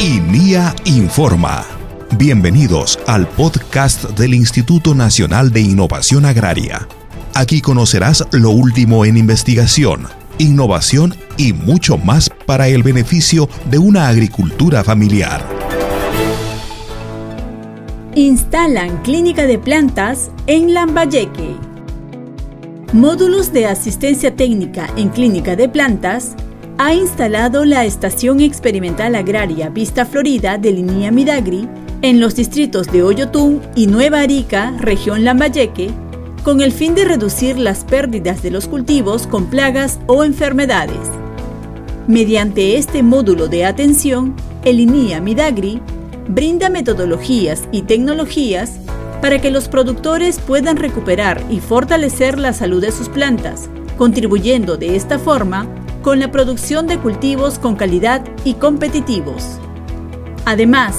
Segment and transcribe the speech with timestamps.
[0.00, 1.64] INIA Informa.
[2.16, 6.88] Bienvenidos al podcast del Instituto Nacional de Innovación Agraria.
[7.34, 10.06] Aquí conocerás lo último en investigación,
[10.38, 15.44] innovación y mucho más para el beneficio de una agricultura familiar.
[18.14, 21.67] Instalan clínica de plantas en Lambayeque.
[22.92, 26.34] Módulos de asistencia técnica en clínica de plantas
[26.78, 31.68] ha instalado la Estación Experimental Agraria Vista Florida de Línea Midagri
[32.00, 35.90] en los distritos de Oyotún y Nueva Arica, región Lambayeque,
[36.42, 41.10] con el fin de reducir las pérdidas de los cultivos con plagas o enfermedades.
[42.06, 44.34] Mediante este módulo de atención,
[44.64, 45.82] el INIA Midagri
[46.26, 48.78] brinda metodologías y tecnologías
[49.20, 54.96] para que los productores puedan recuperar y fortalecer la salud de sus plantas, contribuyendo de
[54.96, 55.66] esta forma
[56.02, 59.58] con la producción de cultivos con calidad y competitivos.
[60.44, 60.96] Además,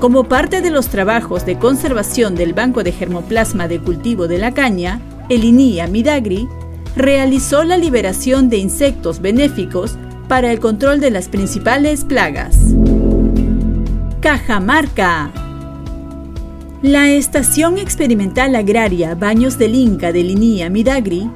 [0.00, 4.52] como parte de los trabajos de conservación del Banco de Germoplasma de Cultivo de la
[4.52, 6.48] Caña, el INIA Midagri
[6.94, 9.96] realizó la liberación de insectos benéficos
[10.28, 12.58] para el control de las principales plagas.
[14.20, 15.45] Cajamarca.
[16.86, 21.28] La Estación Experimental Agraria Baños del Inca del INIA Midagri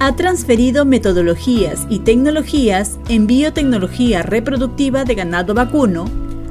[0.00, 6.06] ha transferido metodologías y tecnologías en biotecnología reproductiva de ganado vacuno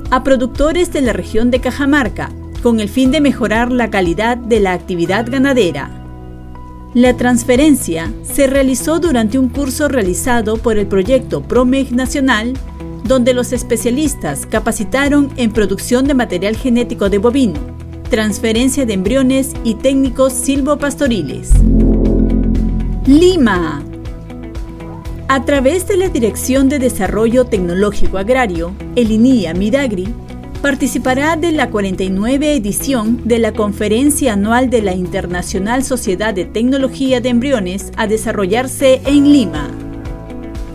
[0.09, 2.31] a productores de la región de Cajamarca,
[2.63, 5.91] con el fin de mejorar la calidad de la actividad ganadera.
[6.93, 12.53] La transferencia se realizó durante un curso realizado por el proyecto PROMEG Nacional,
[13.03, 17.74] donde los especialistas capacitaron en producción de material genético de bovino,
[18.15, 21.51] transferencia de embriones y técnicos silvopastoriles.
[23.05, 23.83] Lima.
[25.27, 30.07] A través de la Dirección de Desarrollo Tecnológico Agrario, el INIA Midagri,
[30.61, 37.19] participará de la 49 edición de la Conferencia Anual de la Internacional Sociedad de Tecnología
[37.19, 39.69] de Embriones a desarrollarse en Lima.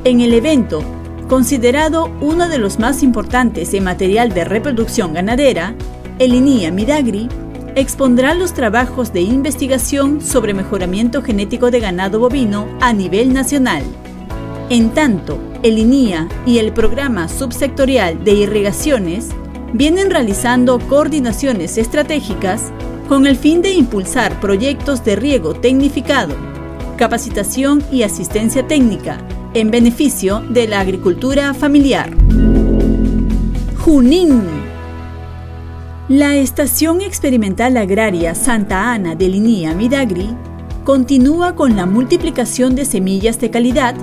[0.04, 0.84] En el evento,
[1.26, 5.74] considerado uno de los más importantes en material de reproducción ganadera,
[6.20, 7.28] el INIA Midagri
[7.76, 13.82] expondrá los trabajos de investigación sobre mejoramiento genético de ganado bovino a nivel nacional.
[14.68, 19.30] En tanto, el INIA y el Programa Subsectorial de Irrigaciones
[19.72, 22.70] vienen realizando coordinaciones estratégicas
[23.08, 26.34] con el fin de impulsar proyectos de riego tecnificado,
[26.98, 29.16] capacitación y asistencia técnica
[29.54, 32.10] en beneficio de la agricultura familiar.
[33.78, 34.59] Junín
[36.10, 40.28] la Estación Experimental Agraria Santa Ana de Linía Midagri
[40.82, 43.94] continúa con la multiplicación de semillas de calidad,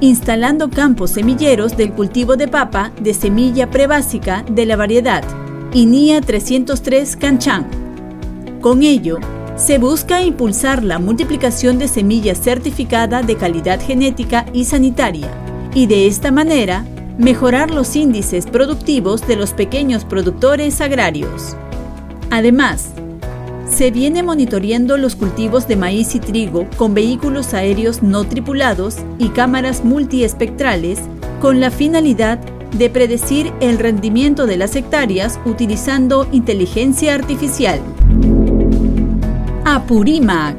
[0.00, 5.22] instalando campos semilleros del cultivo de papa de semilla prebásica de la variedad
[5.72, 7.68] INIA 303 Canchán.
[8.60, 9.18] Con ello,
[9.54, 15.28] se busca impulsar la multiplicación de semillas certificada de calidad genética y sanitaria,
[15.76, 16.84] y de esta manera
[17.18, 21.56] mejorar los índices productivos de los pequeños productores agrarios.
[22.30, 22.90] Además,
[23.68, 29.28] se viene monitoreando los cultivos de maíz y trigo con vehículos aéreos no tripulados y
[29.30, 30.98] cámaras multiespectrales
[31.40, 32.38] con la finalidad
[32.76, 37.80] de predecir el rendimiento de las hectáreas utilizando inteligencia artificial.
[39.64, 40.56] Apurímac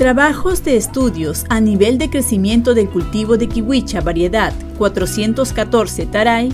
[0.00, 6.50] Trabajos de estudios a nivel de crecimiento del cultivo de kiwicha variedad 414 Taray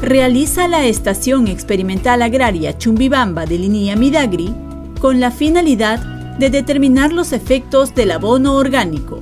[0.00, 4.54] realiza la Estación Experimental Agraria Chumbibamba de Línea Midagri
[4.98, 5.98] con la finalidad
[6.38, 9.20] de determinar los efectos del abono orgánico.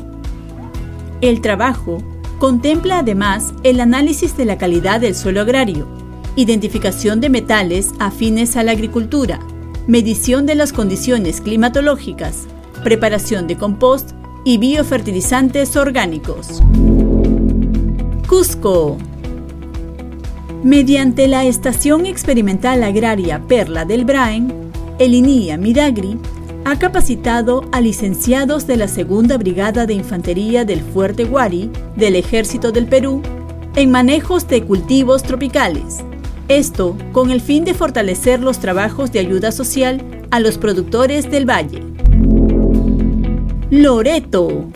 [1.21, 1.99] El trabajo
[2.39, 5.89] contempla además el análisis de la calidad del suelo agrario,
[6.37, 9.41] identificación de metales afines a la agricultura,
[9.89, 12.47] medición de las condiciones climatológicas,
[12.85, 14.13] preparación de compost
[14.45, 16.63] y biofertilizantes orgánicos.
[18.29, 18.99] Cusco.
[20.63, 24.53] Mediante la Estación Experimental Agraria Perla del Braen,
[24.99, 26.19] el INIA Midagri
[26.65, 32.71] ha capacitado a licenciados de la Segunda Brigada de Infantería del Fuerte Guari del Ejército
[32.71, 33.21] del Perú
[33.77, 36.05] en manejos de cultivos tropicales.
[36.49, 41.49] Esto con el fin de fortalecer los trabajos de ayuda social a los productores del
[41.49, 41.94] valle.
[43.77, 44.67] Loreto.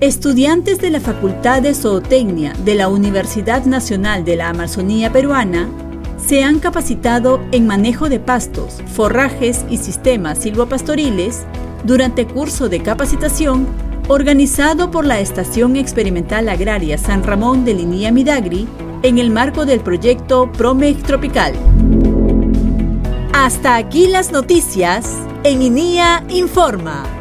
[0.00, 5.70] Estudiantes de la Facultad de Zootecnia de la Universidad Nacional de la Amazonía Peruana
[6.18, 11.46] se han capacitado en manejo de pastos, forrajes y sistemas silvopastoriles
[11.84, 13.66] durante curso de capacitación
[14.08, 18.68] organizado por la Estación Experimental Agraria San Ramón de Linía Midagri
[19.02, 21.54] en el marco del proyecto Promec Tropical.
[23.32, 25.10] Hasta aquí las noticias
[25.42, 27.13] en INIA Informa.